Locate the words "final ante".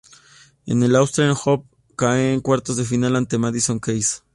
2.85-3.37